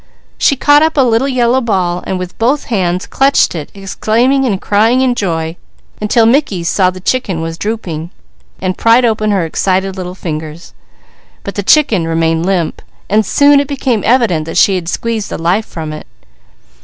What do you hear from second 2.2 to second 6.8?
both hands clutched it, exclaiming and crying in joy until Mickey